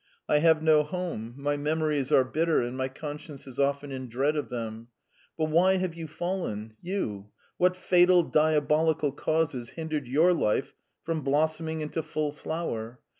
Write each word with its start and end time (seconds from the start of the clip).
I 0.27 0.39
have 0.39 0.63
no 0.63 0.81
home; 0.81 1.35
my 1.37 1.57
memories 1.57 2.11
are 2.11 2.23
bitter, 2.23 2.59
and 2.59 2.75
my 2.75 2.87
conscience 2.87 3.45
is 3.45 3.59
often 3.59 3.91
in 3.91 4.09
dread 4.09 4.35
of 4.35 4.49
them. 4.49 4.87
But 5.37 5.51
why 5.51 5.75
have 5.77 5.93
you 5.93 6.07
fallen 6.07 6.73
you? 6.81 7.29
What 7.57 7.75
fatal, 7.75 8.23
diabolical 8.23 9.11
causes 9.11 9.69
hindered 9.69 10.07
your 10.07 10.33
life 10.33 10.73
from 11.03 11.21
blossoming 11.21 11.81
into 11.81 12.01
full 12.01 12.31
flower? 12.31 12.99